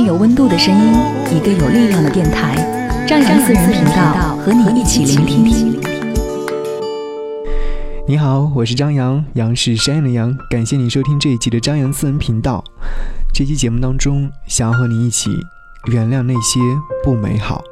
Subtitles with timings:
[0.00, 0.92] 有温度的声音，
[1.36, 2.54] 一个有力量的电台，
[3.06, 5.78] 张扬私人频道和你一起聆听。
[8.06, 12.62] 你好，我是张扬，杨是山羊的羊，感谢你收听这一期的张扬私人频道。
[13.34, 15.30] 这期节目当中，想要和你一起
[15.92, 16.60] 原谅那些
[17.04, 17.62] 不美好。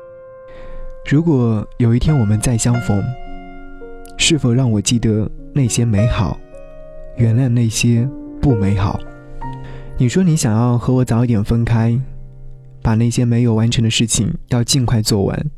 [1.08, 3.02] 如果有一天我们再相逢，
[4.18, 6.36] 是否让我记得那些美好，
[7.16, 8.08] 原谅那些
[8.40, 8.98] 不美好？
[9.98, 11.98] 你说你想要和我早一点分开，
[12.86, 15.50] 把那些没有完成的事情要尽快做完，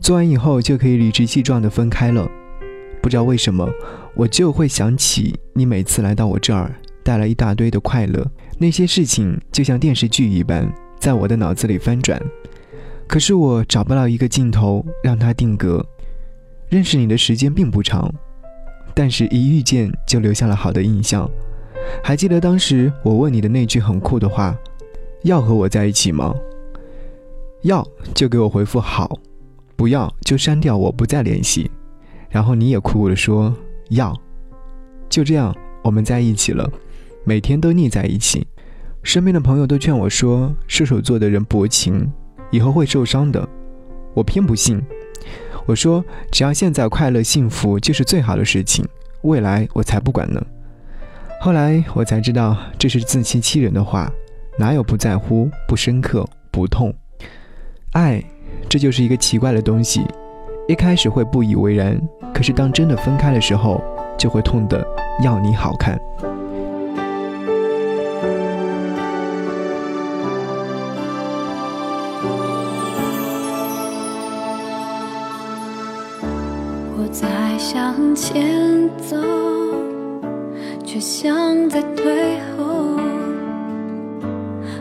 [0.00, 2.30] 做完以后就可以理直气壮的分开了。
[3.02, 3.68] 不知道为什么，
[4.14, 6.72] 我就会想起你每次来到我这儿，
[7.02, 8.24] 带来一大堆的快乐。
[8.56, 12.22] 那些事情就像电视剧一般，在我的脑子里翻转。
[13.08, 15.84] 可是我找不到一个镜头让它定格。
[16.68, 18.08] 认识你的时间并不长，
[18.94, 21.28] 但是一遇见就留下了好的印象。
[22.00, 24.56] 还记得当时我问你的那句很酷的话
[25.24, 26.32] ：“要和我在一起吗？”
[27.62, 29.18] 要就给我回复好，
[29.76, 31.70] 不要就删掉我不再联系。
[32.28, 33.54] 然后你也苦苦的说
[33.90, 34.14] 要，
[35.08, 36.70] 就这样我们在一起了，
[37.24, 38.46] 每天都腻在一起。
[39.02, 42.10] 身边的朋友都劝我说：“射手座的人薄情，
[42.50, 43.48] 以后会受伤的。”
[44.14, 44.80] 我偏不信。
[45.66, 48.86] 我说：“只要现在快乐幸福就是最好的事情，
[49.22, 50.44] 未来我才不管呢。”
[51.40, 54.12] 后来我才知道，这是自欺欺人的话，
[54.58, 56.94] 哪有不在乎、不深刻、不痛？
[57.92, 58.22] 爱，
[58.68, 60.02] 这就是一个奇怪的东西，
[60.68, 62.00] 一开始会不以为然，
[62.32, 63.82] 可是当真的分开的时候，
[64.16, 64.86] 就会痛得
[65.24, 66.00] 要你好看。
[76.96, 77.26] 我在
[77.58, 79.16] 向前走。
[80.84, 82.98] 却像在退后，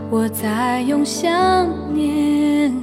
[0.10, 2.74] 我在用想念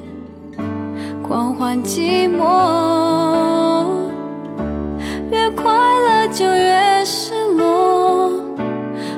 [1.28, 3.84] 狂欢寂寞，
[5.32, 8.30] 越快乐就越失落，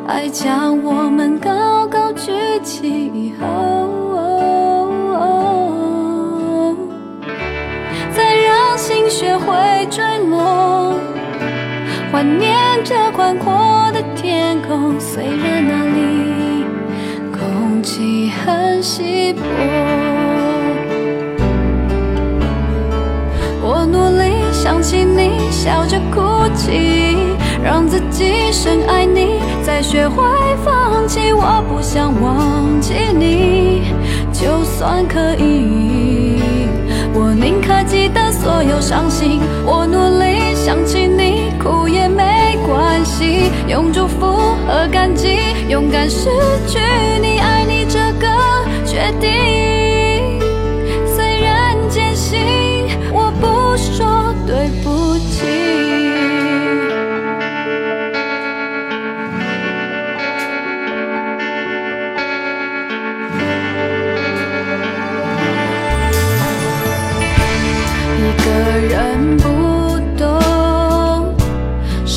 [0.07, 2.33] 爱将我们高高举
[2.63, 2.89] 起。
[2.89, 3.47] 以后，
[8.17, 10.95] 再让心学会坠落，
[12.11, 13.53] 怀念着宽阔
[13.93, 14.03] 的。
[14.17, 16.65] 天空虽然那里
[17.31, 19.43] 空气很稀薄，
[25.51, 27.17] 笑着哭泣，
[27.63, 30.23] 让自己深爱你，再学会
[30.65, 31.33] 放弃。
[31.33, 33.93] 我不想忘记你，
[34.33, 36.41] 就算可以，
[37.15, 39.41] 我宁可记得所有伤心。
[39.65, 42.39] 我努力想起你，哭也没。
[42.67, 44.27] 关系，用祝福
[44.67, 45.39] 和感激，
[45.71, 46.29] 勇敢失
[46.67, 46.79] 去
[47.23, 48.29] 你，爱你这个
[48.85, 49.68] 决定。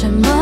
[0.01, 0.40] 什么？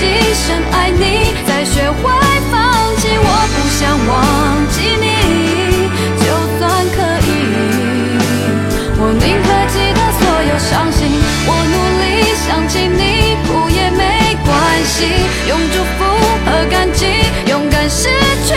[0.00, 2.10] 自己深爱你，再学会
[2.50, 2.56] 放
[2.96, 3.08] 弃。
[3.20, 4.16] 我不想忘
[4.70, 5.04] 记你，
[6.24, 6.24] 就
[6.58, 6.62] 算
[6.96, 6.96] 可
[7.28, 7.28] 以，
[8.96, 10.98] 我宁可记得所有伤心。
[11.46, 12.02] 我努力
[12.48, 14.50] 想起你，哭也没关
[14.86, 15.04] 系，
[15.50, 16.00] 用祝福
[16.46, 17.04] 和感激，
[17.50, 18.08] 勇敢失
[18.46, 18.54] 去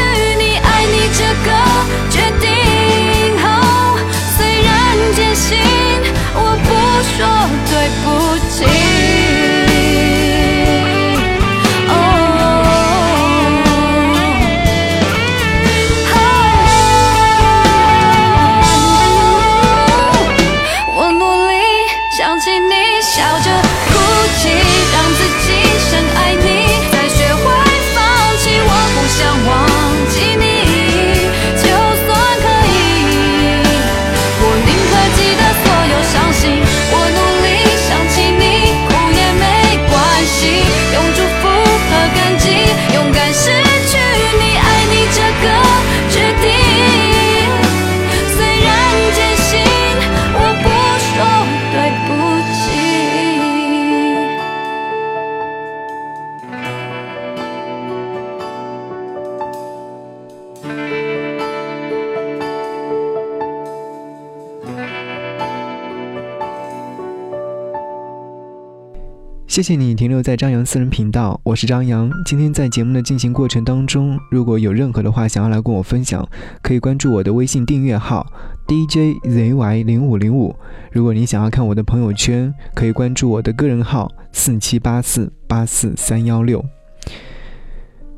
[69.53, 72.11] 谢谢你停留在张扬私人频道，我是张扬。
[72.25, 76.27] 今天在节目的进行过程当中，如果有任何的话想要来跟我分享，
[76.63, 78.25] 可以关注我的微信订阅号
[78.65, 80.55] DJZY 零五零五。
[80.91, 86.65] 如果你想要看我的朋友圈，可以关注我的个人号四七八四八四三幺六。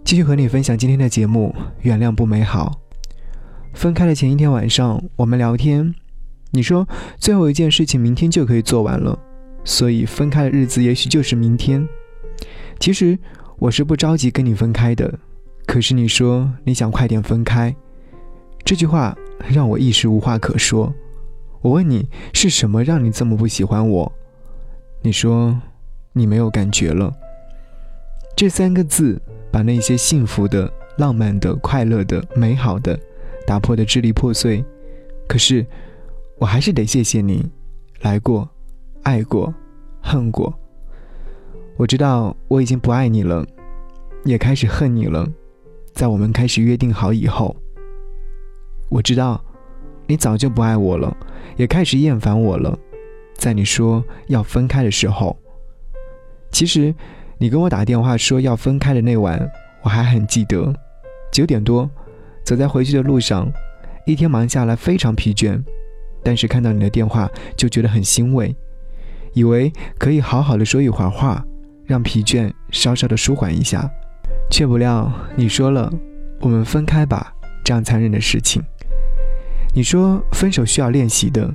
[0.05, 2.79] 继续和你分享今天的节目，原谅不美好。
[3.73, 5.93] 分开的前一天晚上，我们聊天，
[6.51, 6.87] 你说
[7.19, 9.19] 最后一件事情明天就可以做完了。
[9.65, 11.85] 所以分开的日子也许就是明天。
[12.79, 13.17] 其实
[13.57, 15.19] 我是不着急跟你分开的，
[15.65, 17.75] 可是你说你想快点分开，
[18.63, 19.17] 这句话
[19.49, 20.93] 让我一时无话可说。
[21.61, 24.11] 我问你是什么让你这么不喜欢我？
[25.01, 25.59] 你说
[26.13, 27.11] 你没有感觉了。
[28.35, 29.19] 这三个字
[29.51, 32.99] 把那些幸福的、浪漫的、快乐的、美好的
[33.47, 34.63] 打破的支离破碎。
[35.27, 35.65] 可是
[36.37, 37.49] 我还是得谢谢你
[38.01, 38.47] 来过。
[39.05, 39.53] 爱过，
[40.01, 40.51] 恨过。
[41.77, 43.45] 我知道我已经不爱你了，
[44.23, 45.27] 也开始恨你了。
[45.93, 47.55] 在我们开始约定好以后，
[48.89, 49.39] 我知道
[50.07, 51.15] 你早就不爱我了，
[51.55, 52.75] 也开始厌烦我了。
[53.35, 55.37] 在你说要分开的时候，
[56.49, 56.91] 其实
[57.37, 59.47] 你跟我打电话说要分开的那晚，
[59.83, 60.73] 我还很记得。
[61.31, 61.87] 九点多，
[62.43, 63.47] 走在回去的路上，
[64.07, 65.61] 一天忙下来非常疲倦，
[66.23, 68.55] 但是看到你的电话就觉得很欣慰。
[69.35, 71.45] 以为可以好好的说一会儿话，
[71.85, 73.87] 让疲倦稍稍的舒缓一下，
[74.49, 75.93] 却不料你说了
[76.39, 77.33] “我们分开吧”
[77.63, 78.63] 这样残忍的事情。
[79.73, 81.53] 你说分手需要练习的，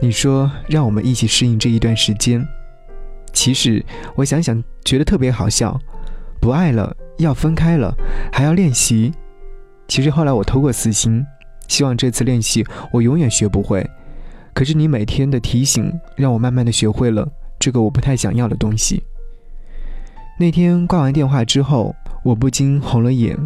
[0.00, 2.42] 你说让我们一起适应这一段时间。
[3.34, 3.84] 其实
[4.16, 5.78] 我想想觉得特别好笑，
[6.40, 7.94] 不爱了要分开了
[8.32, 9.12] 还要练习。
[9.88, 11.22] 其实后来我偷过私心，
[11.68, 13.86] 希望这次练习我永远学不会。
[14.58, 17.28] 可是你每天的提醒，让我慢慢的学会了
[17.60, 19.00] 这个我不太想要的东西。
[20.36, 21.94] 那天挂完电话之后，
[22.24, 23.38] 我不禁红了眼。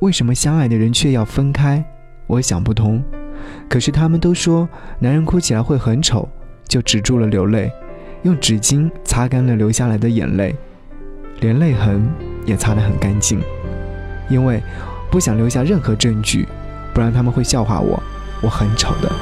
[0.00, 1.84] 为什么相爱的人却要分开？
[2.26, 3.04] 我想不通。
[3.68, 4.66] 可是他们都说，
[4.98, 6.26] 男人哭起来会很丑，
[6.66, 7.70] 就止住了流泪，
[8.22, 10.56] 用纸巾擦干了流下来的眼泪，
[11.40, 12.10] 连泪痕
[12.46, 13.38] 也擦得很干净，
[14.30, 14.62] 因为
[15.10, 16.48] 不想留下任何证据，
[16.94, 18.02] 不然他们会笑话我，
[18.40, 19.12] 我很丑的。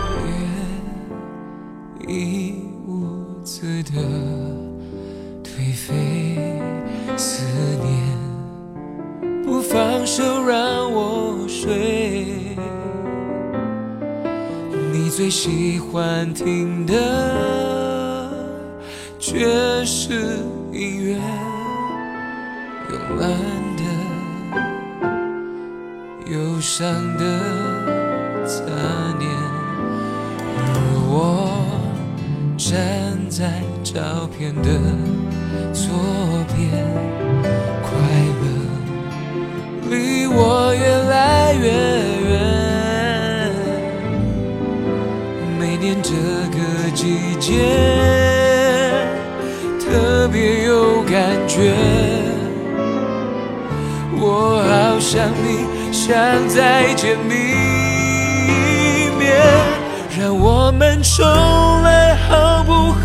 [3.96, 4.02] 的
[5.42, 6.36] 颓废
[7.16, 7.46] 思
[7.82, 7.86] 念，
[9.42, 12.56] 不放手让我睡。
[14.92, 18.30] 你最喜欢听的
[19.18, 20.40] 却是
[20.72, 21.16] 音乐，
[22.90, 23.30] 慵懒
[23.76, 23.82] 的、
[26.30, 26.84] 忧伤
[27.16, 27.24] 的
[28.44, 28.62] 残
[29.18, 29.30] 念，
[30.58, 30.68] 而
[31.08, 31.14] 我。
[32.58, 34.00] 站在照
[34.38, 34.70] 片的
[35.72, 35.92] 左
[36.54, 36.70] 边，
[37.82, 37.90] 快
[38.40, 38.44] 乐
[39.90, 41.66] 离我越来越
[42.28, 42.30] 远。
[45.58, 46.12] 每年这
[46.50, 46.56] 个
[46.94, 47.52] 季节
[49.80, 51.14] 特别有感
[51.48, 51.74] 觉，
[54.18, 56.14] 我好想你，想
[56.48, 57.34] 再见你
[58.48, 59.36] 一面，
[60.18, 61.24] 让我们重
[61.82, 62.55] 来好。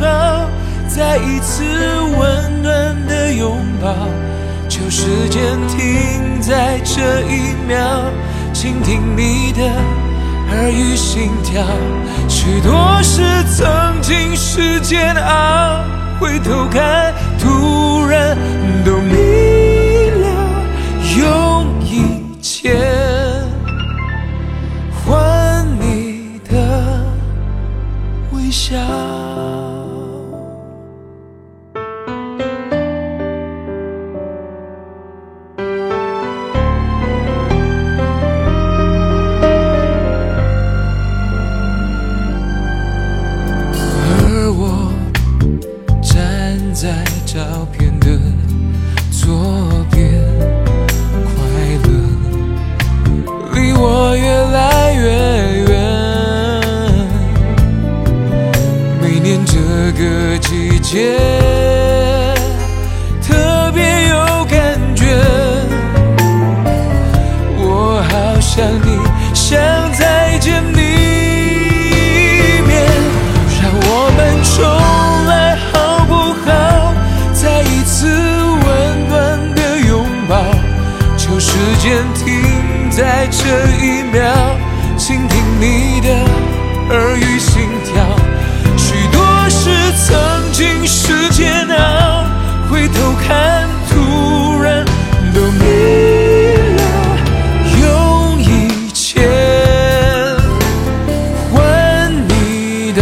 [0.02, 0.50] 好？
[0.94, 1.64] 再一次
[2.18, 3.96] 温暖的拥抱，
[4.68, 8.12] 求时间停在这一秒，
[8.52, 9.64] 倾听你的
[10.52, 11.64] 耳语心跳。
[12.28, 13.22] 许多事
[13.56, 15.86] 曾经是煎熬，
[16.20, 18.38] 回头看，突然
[18.84, 18.98] 都
[83.44, 83.48] 这
[83.84, 84.22] 一秒，
[84.98, 86.08] 倾听你的
[86.92, 87.92] 耳语心跳。
[88.78, 89.20] 许多
[89.50, 89.70] 事
[90.06, 92.24] 曾经是煎熬，
[92.70, 92.94] 回头
[93.28, 94.86] 看，突然
[95.34, 95.64] 都迷
[96.78, 96.82] 了，
[97.82, 99.28] 用一切
[101.52, 101.60] 换
[102.30, 103.02] 你的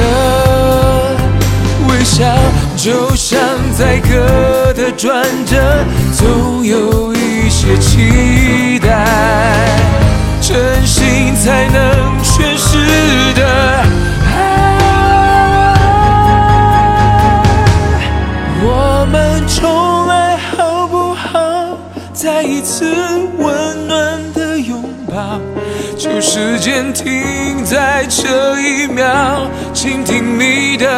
[1.90, 2.26] 微笑，
[2.78, 3.38] 就像
[3.78, 9.06] 在歌的转折，总有一些期待，
[10.50, 11.78] 真心才能
[12.24, 13.46] 诠释的
[14.26, 14.76] 爱。
[18.64, 21.78] 我们重来好不好？
[22.12, 22.92] 再一次
[23.38, 25.40] 温暖的拥抱，
[25.96, 30.90] 就时间停在这一秒，倾听你的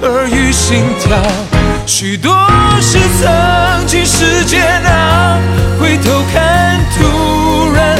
[0.00, 1.18] 耳语心跳。
[1.84, 2.32] 许多
[2.80, 5.36] 事曾经是煎熬，
[5.78, 7.98] 回头看，突然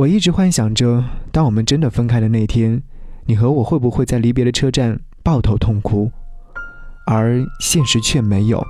[0.00, 2.82] 我一直幻想着，当我们真的分开的那天，
[3.26, 6.10] 你和我会不会在离别的车站抱头痛哭？
[7.06, 8.66] 而现实却没有，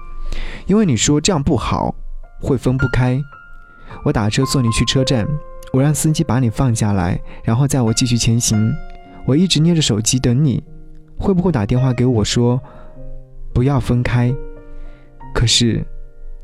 [0.67, 1.95] 因为你说这样不好，
[2.41, 3.23] 会分不开。
[4.05, 5.25] 我打车送你去车站，
[5.73, 8.75] 我让司机把你放下来，然后载我继续前行。
[9.25, 10.61] 我一直捏着手机等你，
[11.17, 12.61] 会不会打电话给我说
[13.55, 14.35] 不要分开？
[15.33, 15.87] 可是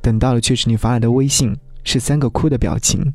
[0.00, 3.12] 等到了，却是你发来的微信，是三个哭的表情。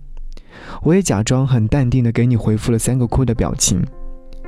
[0.83, 3.83] 我也假装很淡定的给你回复了三个哭的表情，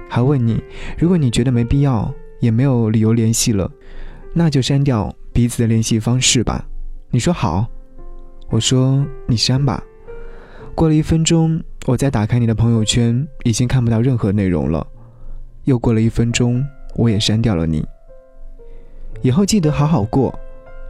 [0.09, 0.63] 还问你，
[0.97, 3.69] 如果你觉得没必要，也没有理由联系了，
[4.33, 6.65] 那就删掉彼此的联系方式吧。
[7.09, 7.67] 你说好，
[8.49, 9.83] 我说你删吧。
[10.75, 14.85] 过了一分钟，我再打开你的朋友圈，已经看不到任何内容了。
[15.65, 16.65] 又过了一分钟，
[16.95, 17.85] 我也删掉了你。
[19.21, 20.33] 以后记得好好过，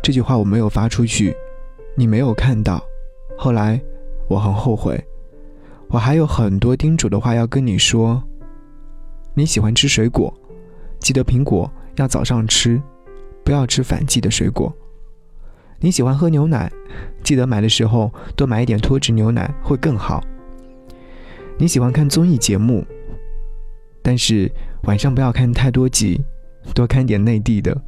[0.01, 1.35] 这句话我没有发出去，
[1.95, 2.83] 你没有看到。
[3.37, 3.79] 后来
[4.27, 5.03] 我很后悔。
[5.93, 8.23] 我还有很多叮嘱的话要跟你说。
[9.35, 10.33] 你喜欢吃水果，
[10.99, 12.81] 记得苹果要早上吃，
[13.45, 14.75] 不要吃反季的水果。
[15.79, 16.71] 你喜欢喝牛奶，
[17.23, 20.23] 记得买的时候多买一点脱脂牛奶会更好。
[21.59, 22.83] 你喜欢看综艺节目，
[24.01, 24.51] 但是
[24.85, 26.19] 晚上不要看太多集，
[26.73, 27.79] 多看点内地的。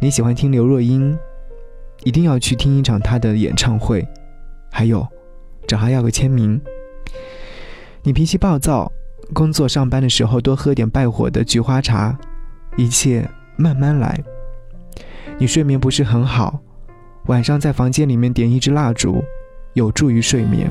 [0.00, 1.18] 你喜欢听刘若英，
[2.04, 4.06] 一定要去听一场她的演唱会，
[4.70, 5.04] 还有
[5.66, 6.60] 找她要个签名。
[8.06, 8.92] 你脾气暴躁，
[9.32, 12.14] 工作上班的时候多喝点败火的菊花茶，
[12.76, 14.22] 一切慢慢来。
[15.38, 16.60] 你睡眠不是很好，
[17.28, 19.24] 晚上在房间里面点一支蜡烛，
[19.72, 20.70] 有助于睡眠。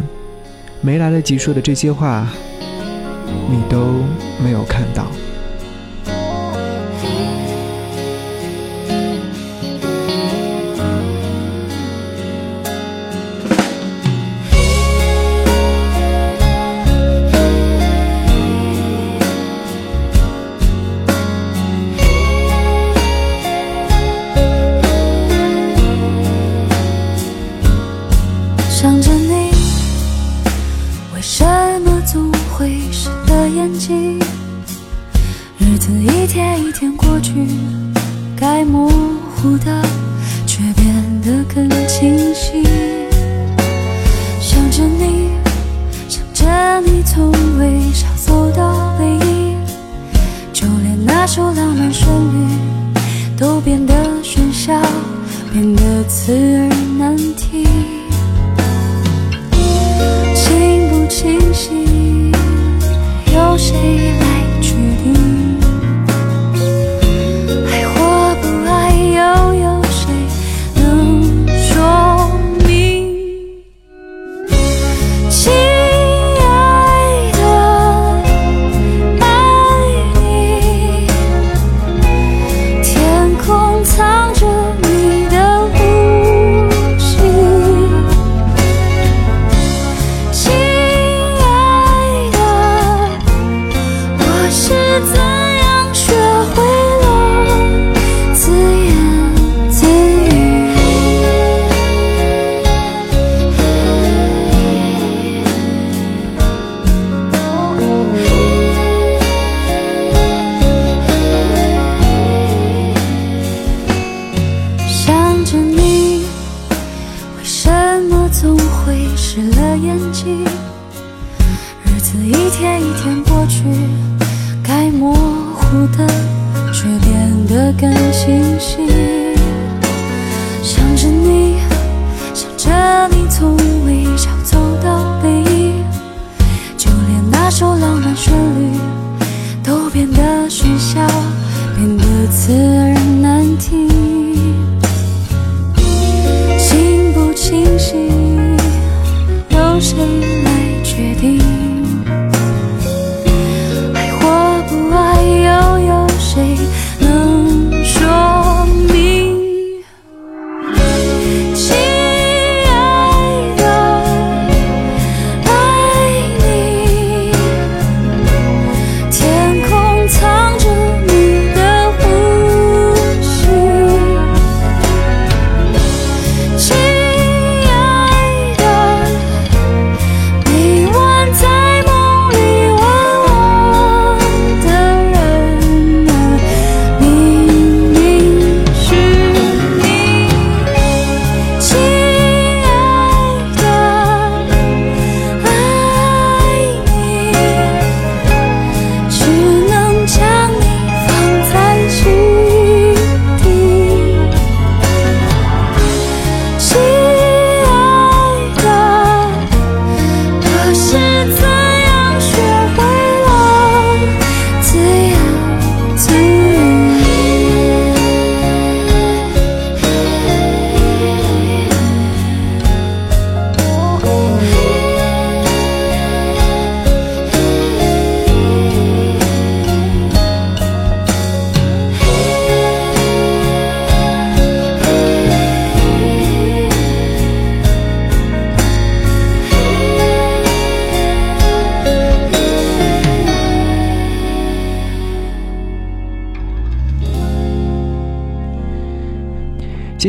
[0.80, 2.28] 没来得及说的这些话，
[3.50, 3.80] 你都
[4.44, 5.08] 没有看到。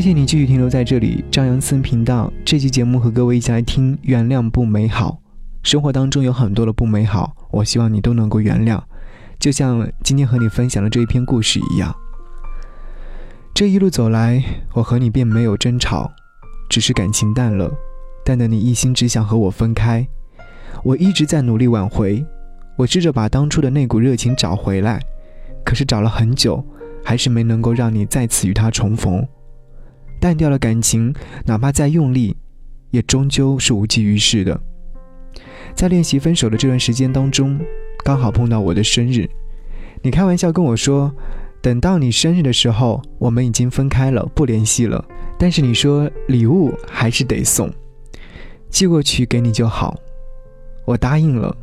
[0.05, 2.31] 谢谢你继续停留在这里，张扬森频道。
[2.45, 5.19] 这期节目和各位一起来听《原谅不美好》。
[5.67, 8.79] 生活当中有很多的不美好，我希望你都能够原谅。
[9.41, 11.91] 就像今天和你分享的这一篇故事一样。
[13.55, 16.13] 这一路走来，我和你并没有争吵，
[16.69, 17.73] 只是感情淡了，
[18.27, 20.07] 淡的你一心只想和我分开。
[20.83, 22.23] 我一直在努力挽回，
[22.77, 25.01] 我试着把当初的那股热情找回来，
[25.65, 26.63] 可是找了很久，
[27.03, 29.27] 还是没能够让你再次与他重逢。
[30.25, 32.35] 淡掉了感情，哪怕再用力，
[32.91, 34.59] 也终究是无济于事的。
[35.75, 37.61] 在练习分手的这段时间当中，
[38.03, 39.29] 刚好碰到我的生日，
[40.01, 41.13] 你开玩笑跟我说，
[41.61, 45.05] 等到你生日的时候，我们已经分开了，不联系了。
[45.39, 47.71] 但是你说礼物还是得送，
[48.71, 49.95] 寄过去给你就好。
[50.87, 51.55] 我答应了，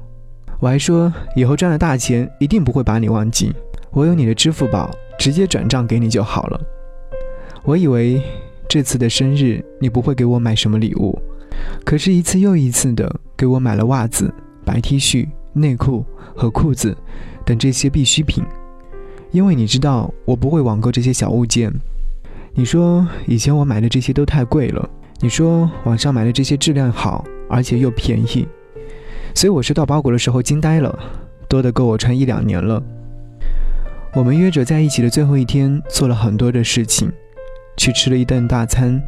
[0.60, 3.52] 我还说以后赚了大钱一定不会把你忘记，
[3.89, 6.62] 我有你的支付宝，直接转账给你就好了。
[7.63, 8.21] 我以为
[8.71, 11.21] 这次的生日你不会给我买什么礼物，
[11.84, 16.95] 可是，一次又一次的给我买了袜子、白 T 恤、内裤和裤子
[17.45, 18.41] 等这些必需品。
[19.31, 21.69] 因为你知道我不会网购这些小物件。
[22.53, 28.47] 你说以前我买的这些都太贵了，你说网上买的这些质量好，而且又便宜，
[29.36, 30.97] 所以我收到包裹的时候惊呆了，
[31.49, 32.81] 多的够我穿一两年了。
[34.15, 37.12] 我们约着在一起的最后一天，做了很多的事情，
[37.82, 39.02] 去吃了一顿大餐，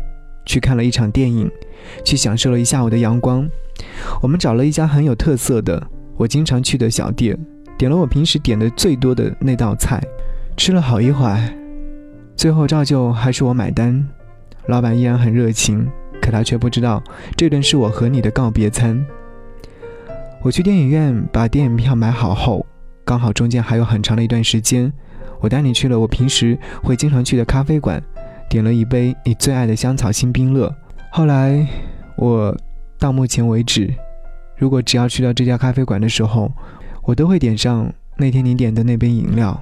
[0.47, 1.47] 去看了一场电影，
[2.03, 3.47] 去享受了一下午的阳光。
[4.19, 7.37] 我们找了一家很有特色的，我经常去的小店，
[7.77, 10.01] 点了我平时点的最多的那道菜，
[10.57, 11.53] 吃了好一会儿，
[12.35, 14.03] 最后照旧还是我买单。
[14.65, 15.87] 老板依然很热情，
[16.19, 16.99] 可他却不知道
[17.37, 19.05] 这顿是我和你的告别餐。
[20.41, 22.65] 我去电影院把电影票买好后，
[23.05, 24.91] 刚好中间还有很长的一段时间，
[25.41, 28.03] 我带你去了我平时会经常去的咖啡馆，
[28.49, 30.73] 点了一杯你最爱的香草新冰乐。
[31.11, 31.67] 后来
[32.15, 32.55] 我
[32.99, 33.93] 到目前为止，
[34.57, 36.51] 如果只要去到这家咖啡馆的时候，
[37.03, 39.59] 我都会点上那天你点的那杯饮料。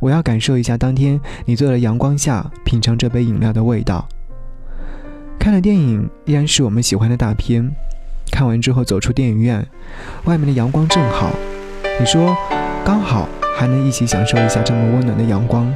[0.00, 4.06] 我要感受一下当天你坐在阳光下品尝这杯饮料的味道。
[5.38, 7.70] 看了电影依然是我们喜欢的大片，
[8.30, 9.66] 看完之后走出电影院，
[10.24, 11.30] 外面的阳光正好，
[12.00, 12.36] 你说
[12.84, 15.72] 刚好还能一起享受一下这么温暖的阳光。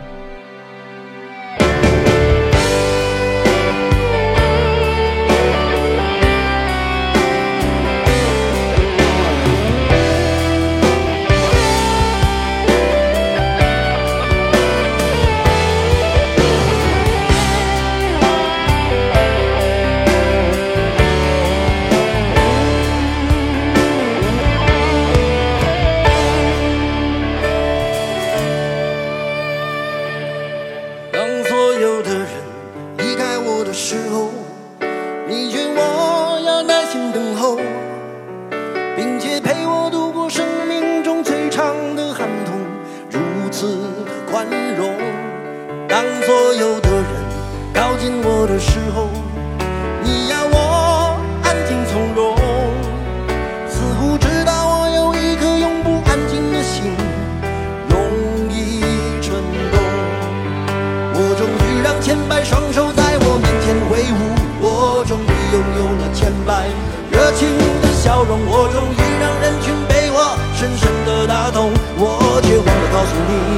[37.12, 37.56] 等候，
[38.96, 42.54] 并且陪我度过生命中最长的寒冬，
[43.10, 43.18] 如
[43.50, 43.66] 此
[44.04, 44.94] 的宽容。
[45.88, 47.04] 当所有的人
[47.74, 49.08] 靠近我的时候，
[68.08, 73.57] 笑容，我终于让人群被我深深的打动，我却忘了告诉，你。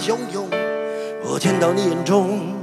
[0.00, 0.48] 汹涌，
[1.22, 2.59] 我见到你眼中。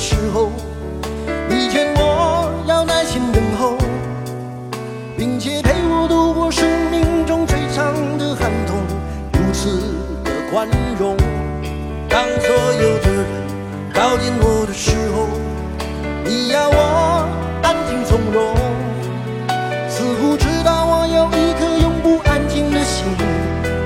[0.00, 0.50] 时候，
[1.46, 3.76] 你劝我要耐心等候，
[5.14, 8.80] 并且陪我度过生命中最长的寒冬，
[9.34, 9.76] 如此
[10.24, 10.66] 的宽
[10.98, 11.14] 容。
[12.08, 12.48] 当所
[12.80, 13.26] 有的人
[13.92, 15.28] 靠近我的时候，
[16.24, 17.28] 你要我
[17.62, 18.56] 安静从容，
[19.86, 23.04] 似乎知道我有一颗永不安静的心，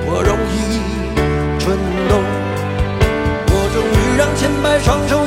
[0.07, 0.79] 我容易
[1.59, 1.77] 蠢
[2.09, 2.22] 动。
[3.50, 5.23] 我终于让千百双手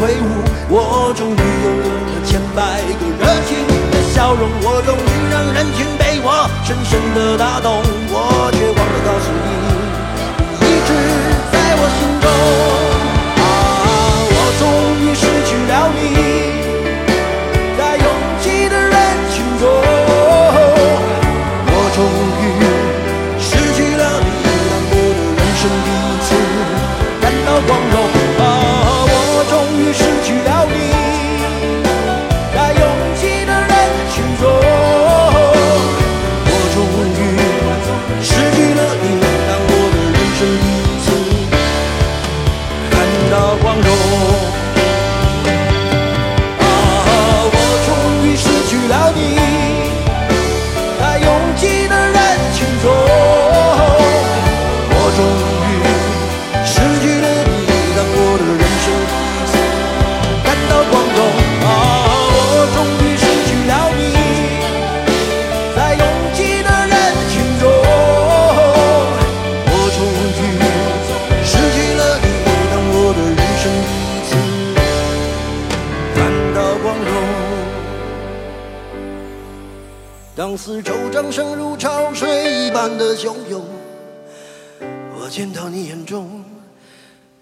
[0.00, 0.24] 挥舞，
[0.70, 3.50] 我终于拥有了千百个热情
[3.90, 4.98] 的笑容，我终于
[5.30, 9.48] 让人群被我深深的打动，我却忘了告诉你，
[10.58, 10.90] 你一直
[11.52, 12.79] 在我心中。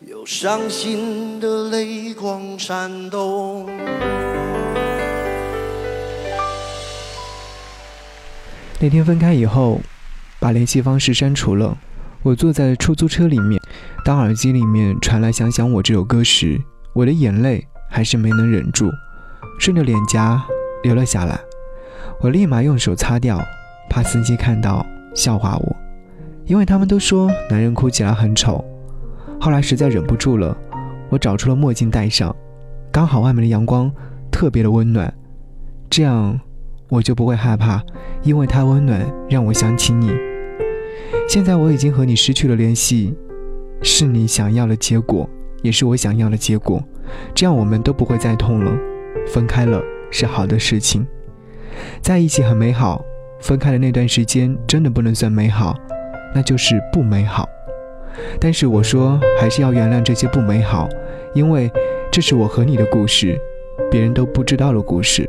[0.08, 3.66] 有伤心的泪光闪动。
[8.80, 9.82] 那天分开以后，
[10.40, 11.76] 把联系方式删除了。
[12.22, 13.60] 我坐在出租车里面，
[14.02, 16.58] 当耳机里面传来《想想我》这首歌时，
[16.94, 18.90] 我的眼泪还是没能忍住，
[19.60, 20.42] 顺着脸颊
[20.84, 21.38] 流了下来。
[22.22, 23.38] 我立马用手擦掉，
[23.90, 25.76] 怕司机看到笑话我，
[26.46, 28.64] 因为他们都说男人哭起来很丑。
[29.40, 30.56] 后来实在忍不住了，
[31.08, 32.34] 我找出了墨镜戴上，
[32.90, 33.90] 刚好外面的阳光
[34.30, 35.12] 特别的温暖，
[35.88, 36.38] 这样
[36.88, 37.82] 我就不会害怕，
[38.22, 40.12] 因为它温暖让我想起你。
[41.28, 43.14] 现在我已经和你失去了联系，
[43.82, 45.28] 是你想要的结果，
[45.62, 46.82] 也是我想要的结果，
[47.34, 48.76] 这样我们都不会再痛了。
[49.26, 51.06] 分开了是好的事情，
[52.02, 53.04] 在一起很美好，
[53.40, 55.76] 分开的那段时间真的不能算美好，
[56.34, 57.48] 那就是不美好。
[58.40, 60.88] 但是我说还是要原谅这些不美好，
[61.34, 61.70] 因为
[62.10, 63.38] 这是我和你的故事，
[63.90, 65.28] 别人都不知道的故事。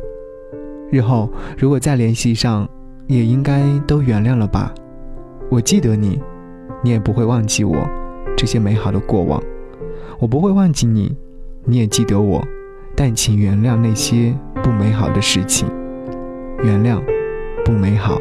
[0.91, 2.67] 日后如果再联系上，
[3.07, 4.73] 也应该都原谅了吧。
[5.49, 6.21] 我记得你，
[6.83, 7.75] 你也不会忘记我
[8.37, 9.41] 这些美好的过往。
[10.19, 11.15] 我不会忘记你，
[11.65, 12.45] 你也记得我，
[12.95, 15.67] 但请原谅那些不美好的事情，
[16.63, 17.01] 原谅
[17.63, 18.19] 不美好。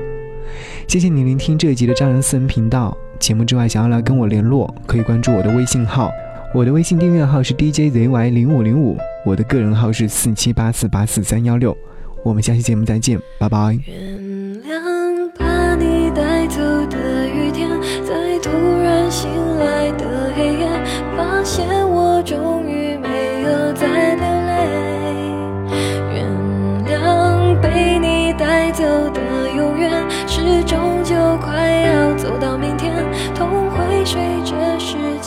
[0.86, 2.96] 谢谢你聆听这一集的张人私人频道。
[3.18, 6.10] 节目之外，想要来跟我联络，可以关注我的微信号，
[6.54, 11.76] 我的微信订阅号是 DJZY 零五零五，我的个人号是四七八四八四三幺六。
[12.24, 13.78] 我们下期节目再见，拜拜。
[13.86, 14.18] 原
[14.64, 17.68] 谅把你带走的雨天，
[18.04, 18.50] 在突
[18.82, 19.28] 然醒
[19.58, 20.17] 来的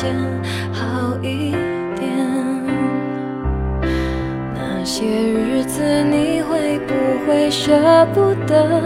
[0.02, 0.16] 间
[0.74, 1.52] 好一
[1.96, 2.10] 点。
[4.56, 6.96] 那些日子你会不
[7.28, 7.72] 会舍
[8.12, 8.82] 不得？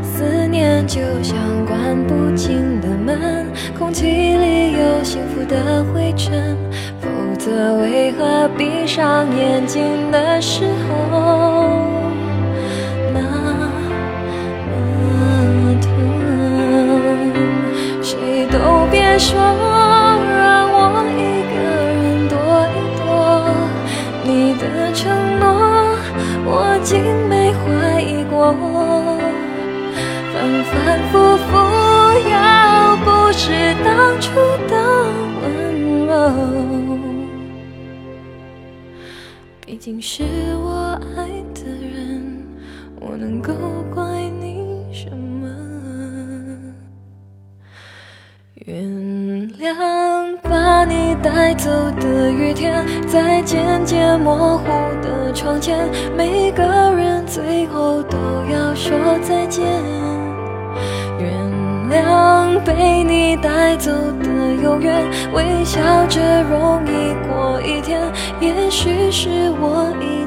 [0.00, 6.56] 思念就像关不紧的门，空气里有幸福的灰尘，
[7.00, 9.82] 否则为何闭上眼睛
[10.12, 11.82] 的时候
[13.12, 13.20] 那
[14.70, 15.90] 么疼？
[18.00, 19.36] 谁都别说
[30.72, 31.56] 反反复复，
[32.30, 34.34] 要不是当初
[34.66, 34.72] 的
[35.42, 36.10] 温柔，
[39.66, 40.22] 毕竟是
[40.56, 42.42] 我爱的人，
[42.98, 43.52] 我能够
[43.94, 44.02] 怪
[44.40, 45.46] 你什么？
[48.64, 48.82] 原
[49.58, 51.68] 谅把你带走
[52.00, 54.66] 的雨天，在渐渐模糊
[55.02, 56.62] 的窗前，每个
[56.94, 58.16] 人最后都
[58.50, 59.66] 要说再见。
[62.64, 68.00] 被你带走的永远，微笑着容易过一天。
[68.40, 70.21] 也许是我一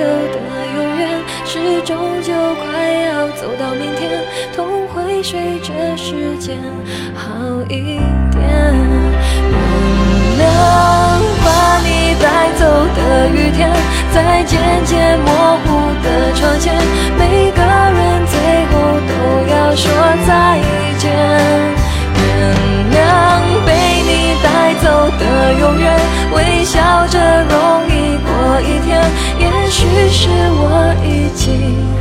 [0.00, 1.08] 的永远，
[1.44, 2.64] 是终究快
[3.04, 4.22] 要走到明天，
[4.54, 6.56] 痛会随着时间
[7.14, 7.28] 好
[7.68, 8.40] 一点。
[9.50, 9.54] 原
[10.38, 10.42] 谅
[11.44, 11.48] 把
[11.84, 11.88] 你
[12.22, 12.24] 带
[12.58, 12.62] 走
[12.96, 13.70] 的雨天，
[14.14, 15.28] 在渐渐模
[15.64, 15.68] 糊
[16.02, 16.72] 的窗前，
[17.18, 18.34] 每个人最
[18.70, 18.72] 后
[19.08, 19.12] 都
[19.52, 19.84] 要说
[20.26, 20.30] 再
[20.98, 21.04] 见。
[22.16, 22.20] 原
[22.94, 22.96] 谅
[23.66, 23.68] 被
[24.08, 24.10] 你
[24.42, 24.46] 带
[24.82, 24.84] 走
[25.18, 25.22] 的
[25.60, 25.84] 永远，
[26.34, 27.54] 微笑着容
[27.88, 27.92] 易
[28.24, 29.00] 过一天。
[29.38, 31.99] 也许是我已经